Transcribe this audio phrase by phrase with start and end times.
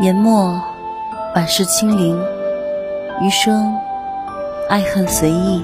[0.00, 0.62] 年末，
[1.34, 2.16] 万事清零，
[3.20, 3.74] 余生
[4.68, 5.60] 爱恨随意。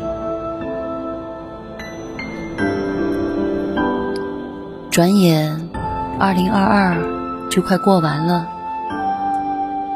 [4.90, 5.68] 转眼，
[6.18, 8.48] 二零二二就快过完了，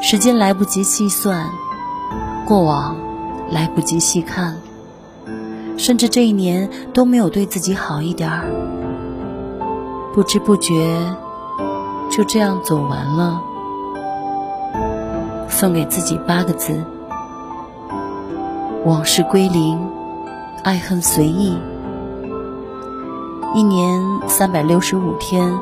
[0.01, 1.45] 时间来不及细算，
[2.45, 2.95] 过往
[3.51, 4.55] 来不及细看，
[5.75, 8.45] 甚至这一年都没有对自己好一点儿，
[10.13, 10.97] 不知不觉
[12.09, 13.41] 就这样走完了。
[15.49, 16.81] 送给自己八个字：
[18.85, 19.77] 往事归零，
[20.63, 21.57] 爱恨随意。
[23.53, 25.53] 一年三百六十五天，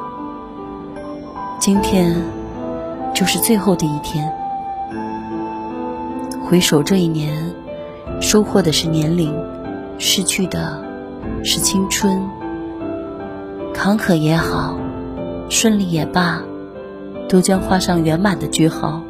[1.58, 2.16] 今天
[3.16, 4.32] 就是最后的一天。
[6.46, 7.56] 回首这一年，
[8.22, 9.34] 收获的是年龄，
[9.98, 10.84] 失去的
[11.44, 12.22] 是青春。
[13.74, 14.78] 坎坷也好，
[15.50, 16.42] 顺利也罢，
[17.30, 19.02] 都将画上圆满的句号。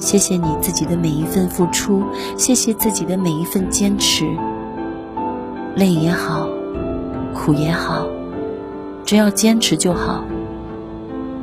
[0.00, 2.02] 谢谢你自己的每一份付出，
[2.36, 4.24] 谢谢自己的每一份坚持。
[5.76, 6.48] 累也好，
[7.34, 8.06] 苦也好，
[9.04, 10.24] 只要坚持就好。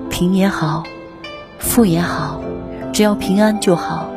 [0.10, 0.84] 贫也好，
[1.60, 2.42] 富也好，
[2.92, 4.10] 只要平安就好。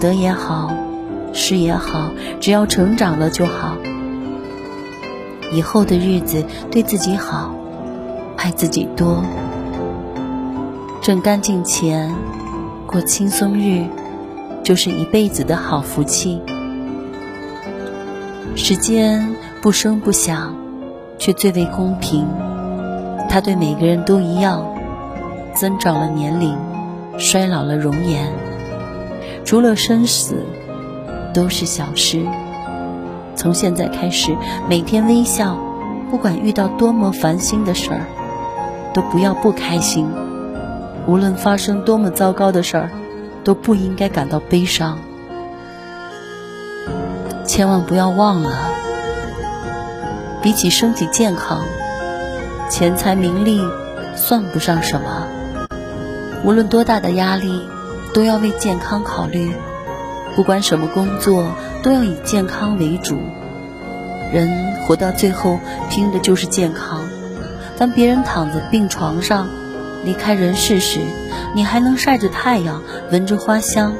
[0.00, 0.72] 得也好，
[1.32, 3.76] 失也好，只要成长了就好。
[5.52, 7.50] 以后的日子，对自己好，
[8.36, 9.22] 爱自己多，
[11.02, 12.14] 挣干净钱。
[12.88, 13.84] 过轻松日，
[14.64, 16.40] 就是一辈子的好福气。
[18.56, 20.56] 时间不声不响，
[21.18, 22.26] 却最为公平。
[23.28, 24.66] 它对每个人都一样，
[25.54, 26.56] 增长了年龄，
[27.18, 28.32] 衰老了容颜。
[29.44, 30.36] 除了生死，
[31.34, 32.22] 都是小事。
[33.36, 34.34] 从现在开始，
[34.66, 35.58] 每天微笑，
[36.10, 38.00] 不管遇到多么烦心的事儿，
[38.94, 40.08] 都不要不开心。
[41.08, 42.90] 无论发生多么糟糕的事儿，
[43.42, 44.98] 都不应该感到悲伤。
[47.46, 48.50] 千万不要忘了，
[50.42, 51.64] 比起身体健康，
[52.68, 53.58] 钱财名利
[54.14, 55.26] 算不上什么。
[56.44, 57.66] 无论多大的压力，
[58.12, 59.54] 都要为健康考虑。
[60.36, 61.46] 不管什么工作，
[61.82, 63.16] 都要以健康为主。
[64.30, 65.58] 人活到最后，
[65.88, 67.00] 拼的就是健康。
[67.78, 69.48] 当别人躺在病床上，
[70.04, 71.00] 离开人世时，
[71.54, 73.94] 你还能晒着太阳，闻着花香，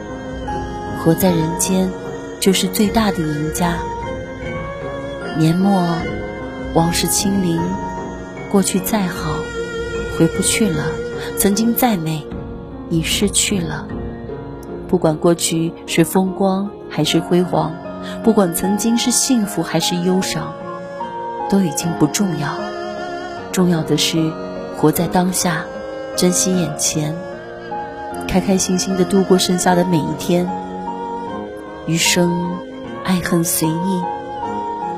[0.98, 1.90] 活在人间，
[2.40, 3.78] 就是最大的赢家。
[5.36, 5.82] 年末，
[6.74, 7.60] 往事清零，
[8.50, 9.36] 过去再好，
[10.18, 10.84] 回不去了；
[11.36, 12.26] 曾经再美，
[12.90, 13.86] 已失去了。
[14.88, 17.74] 不管过去是风光还是辉煌，
[18.22, 20.54] 不管曾经是幸福还是忧伤，
[21.50, 22.48] 都已经不重要。
[23.52, 24.32] 重要的是，
[24.76, 25.64] 活在当下。
[26.18, 27.14] 珍惜眼前，
[28.26, 30.50] 开开心心的度过剩下的每一天。
[31.86, 32.58] 余生，
[33.04, 34.02] 爱恨随意，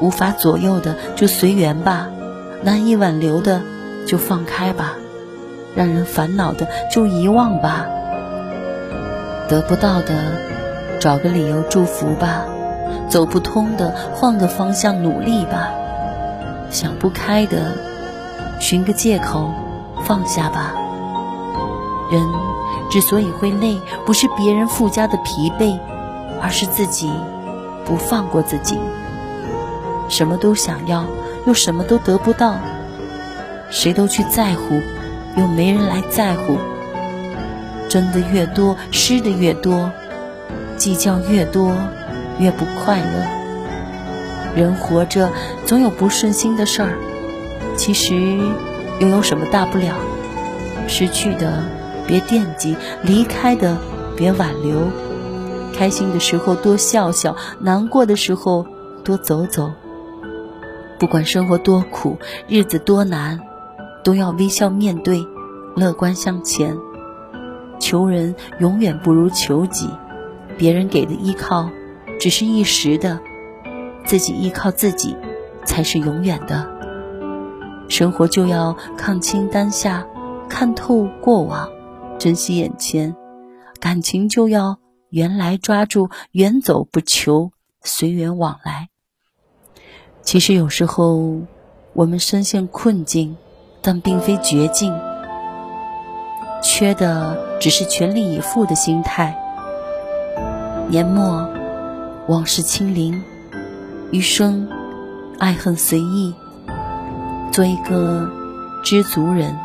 [0.00, 2.08] 无法左右的就随缘吧，
[2.62, 3.60] 难以挽留的
[4.06, 4.94] 就放开吧，
[5.74, 7.84] 让人烦恼的就遗忘吧。
[9.46, 10.14] 得不到的，
[11.00, 12.46] 找个理由祝福吧；
[13.10, 15.68] 走不通的，换个方向努力吧；
[16.70, 17.74] 想不开的，
[18.58, 19.50] 寻个借口
[20.06, 20.76] 放下吧。
[22.10, 22.26] 人
[22.90, 25.78] 之所以会累，不是别人附加的疲惫，
[26.40, 27.10] 而是自己
[27.84, 28.78] 不放过自己。
[30.08, 31.04] 什么都想要，
[31.46, 32.54] 又什么都得不到；
[33.70, 34.80] 谁都去在乎，
[35.36, 36.58] 又没人来在乎。
[37.88, 39.90] 争的越多，失的越多；
[40.76, 41.72] 计较越多，
[42.38, 43.40] 越不快乐。
[44.56, 45.30] 人活着
[45.64, 46.98] 总有不顺心的事儿，
[47.76, 48.16] 其实
[48.98, 49.94] 又有什么大不了？
[50.88, 51.62] 失去的。
[52.10, 53.78] 别惦记，离开的
[54.16, 54.88] 别挽留，
[55.72, 58.66] 开心的时候多笑笑，难过的时候
[59.04, 59.70] 多走走。
[60.98, 62.18] 不管生活多苦，
[62.48, 63.38] 日子多难，
[64.02, 65.24] 都要微笑面对，
[65.76, 66.76] 乐观向前。
[67.78, 69.88] 求人永远不如求己，
[70.58, 71.70] 别人给的依靠
[72.18, 73.20] 只是一时的，
[74.04, 75.16] 自己依靠自己
[75.64, 76.68] 才是永远的。
[77.88, 80.04] 生活就要看清当下，
[80.48, 81.68] 看透过往。
[82.20, 83.16] 珍惜眼前，
[83.80, 84.78] 感情就要
[85.08, 87.50] 缘来抓住，缘走不求，
[87.82, 88.90] 随缘往来。
[90.20, 91.40] 其实有时候
[91.94, 93.34] 我们深陷困境，
[93.80, 94.94] 但并非绝境，
[96.62, 99.34] 缺的只是全力以赴的心态。
[100.88, 101.48] 年末，
[102.28, 103.18] 往事清零，
[104.10, 104.68] 余生
[105.38, 106.34] 爱恨随意。
[107.50, 108.30] 做一个
[108.84, 109.58] 知足人，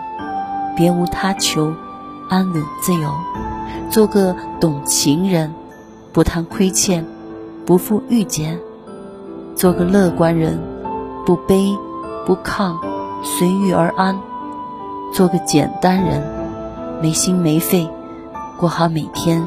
[0.74, 1.76] 别无他求。
[2.30, 3.10] 安稳自由，
[3.90, 5.54] 做个懂情人，
[6.12, 7.06] 不贪亏欠，
[7.66, 8.60] 不负遇见，
[9.56, 10.60] 做个乐观人，
[11.26, 11.78] 不卑
[12.26, 12.76] 不亢，
[13.24, 14.20] 随遇而安，
[15.14, 16.22] 做个简单人，
[17.02, 17.90] 没心没肺，
[18.58, 19.46] 过好每天。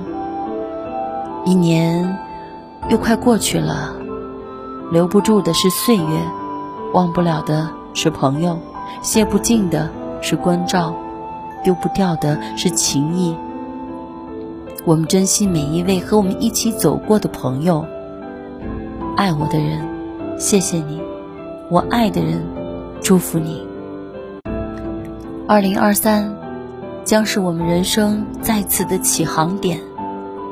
[1.44, 2.16] 一年
[2.88, 3.92] 又快过去了，
[4.92, 6.20] 留不住的是岁月，
[6.92, 8.58] 忘不了的是朋友，
[9.02, 9.90] 谢不尽的
[10.20, 10.94] 是关照。
[11.62, 13.36] 丢不掉的是情谊。
[14.84, 17.84] 我们珍惜每一位和我们一起走过的朋友。
[19.16, 19.80] 爱我的人，
[20.38, 20.98] 谢谢你；
[21.70, 22.40] 我爱的人，
[23.02, 23.66] 祝福你。
[25.46, 26.34] 二零二三
[27.04, 29.80] 将是我们人生再次的起航点。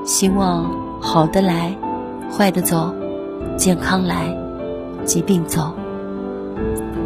[0.04, 0.70] 希望
[1.00, 1.74] 好的来，
[2.30, 2.94] 坏的走，
[3.56, 4.36] 健康来，
[5.04, 5.72] 疾病走。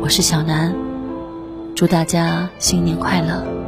[0.03, 0.75] 我是小南，
[1.75, 3.60] 祝大家新年快乐。